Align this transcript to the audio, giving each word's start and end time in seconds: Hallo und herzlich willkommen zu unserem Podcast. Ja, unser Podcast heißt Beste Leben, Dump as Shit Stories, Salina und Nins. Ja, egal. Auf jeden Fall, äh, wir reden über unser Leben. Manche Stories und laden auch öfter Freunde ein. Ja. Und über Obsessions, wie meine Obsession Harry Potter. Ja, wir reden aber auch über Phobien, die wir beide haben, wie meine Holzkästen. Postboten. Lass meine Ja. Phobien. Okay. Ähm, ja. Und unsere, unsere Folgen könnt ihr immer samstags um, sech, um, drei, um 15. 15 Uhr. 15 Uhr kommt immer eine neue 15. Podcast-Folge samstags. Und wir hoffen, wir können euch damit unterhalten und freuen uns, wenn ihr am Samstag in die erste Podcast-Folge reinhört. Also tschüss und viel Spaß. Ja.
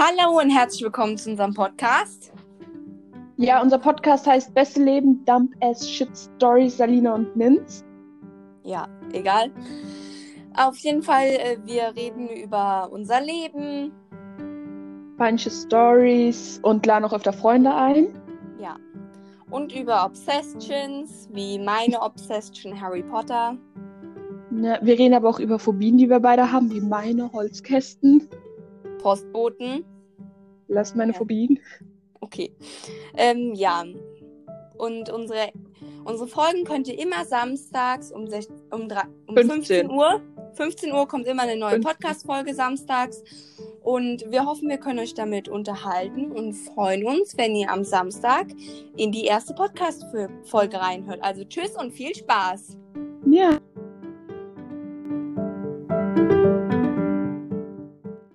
Hallo 0.00 0.38
und 0.38 0.50
herzlich 0.50 0.84
willkommen 0.84 1.18
zu 1.18 1.30
unserem 1.30 1.54
Podcast. 1.54 2.32
Ja, 3.36 3.60
unser 3.60 3.80
Podcast 3.80 4.28
heißt 4.28 4.54
Beste 4.54 4.80
Leben, 4.80 5.24
Dump 5.24 5.56
as 5.60 5.90
Shit 5.90 6.10
Stories, 6.16 6.76
Salina 6.76 7.16
und 7.16 7.34
Nins. 7.34 7.84
Ja, 8.62 8.86
egal. 9.12 9.50
Auf 10.56 10.76
jeden 10.78 11.02
Fall, 11.02 11.26
äh, 11.26 11.56
wir 11.64 11.96
reden 11.96 12.28
über 12.28 12.88
unser 12.92 13.20
Leben. 13.20 13.90
Manche 15.16 15.50
Stories 15.50 16.60
und 16.62 16.86
laden 16.86 17.04
auch 17.04 17.12
öfter 17.12 17.32
Freunde 17.32 17.74
ein. 17.74 18.06
Ja. 18.60 18.76
Und 19.50 19.74
über 19.74 20.04
Obsessions, 20.04 21.28
wie 21.32 21.58
meine 21.58 22.00
Obsession 22.00 22.80
Harry 22.80 23.02
Potter. 23.02 23.56
Ja, 24.62 24.78
wir 24.80 24.96
reden 24.96 25.14
aber 25.14 25.28
auch 25.28 25.40
über 25.40 25.58
Phobien, 25.58 25.98
die 25.98 26.08
wir 26.08 26.20
beide 26.20 26.52
haben, 26.52 26.70
wie 26.70 26.80
meine 26.80 27.32
Holzkästen. 27.32 28.28
Postboten. 28.98 29.84
Lass 30.68 30.94
meine 30.94 31.12
Ja. 31.12 31.18
Phobien. 31.18 31.60
Okay. 32.20 32.52
Ähm, 33.16 33.54
ja. 33.54 33.84
Und 34.76 35.10
unsere, 35.10 35.50
unsere 36.04 36.28
Folgen 36.28 36.64
könnt 36.64 36.88
ihr 36.88 36.98
immer 36.98 37.24
samstags 37.24 38.12
um, 38.12 38.28
sech, 38.28 38.46
um, 38.70 38.88
drei, 38.88 39.02
um 39.26 39.34
15. 39.34 39.88
15 39.88 39.90
Uhr. 39.90 40.20
15 40.54 40.92
Uhr 40.92 41.06
kommt 41.06 41.26
immer 41.26 41.42
eine 41.44 41.56
neue 41.56 41.74
15. 41.74 41.82
Podcast-Folge 41.92 42.54
samstags. 42.54 43.22
Und 43.82 44.30
wir 44.30 44.44
hoffen, 44.44 44.68
wir 44.68 44.78
können 44.78 44.98
euch 44.98 45.14
damit 45.14 45.48
unterhalten 45.48 46.32
und 46.32 46.52
freuen 46.52 47.06
uns, 47.06 47.36
wenn 47.38 47.54
ihr 47.56 47.70
am 47.70 47.84
Samstag 47.84 48.48
in 48.96 49.12
die 49.12 49.24
erste 49.24 49.54
Podcast-Folge 49.54 50.80
reinhört. 50.80 51.22
Also 51.22 51.44
tschüss 51.44 51.76
und 51.76 51.92
viel 51.92 52.14
Spaß. 52.14 52.76
Ja. 53.26 53.58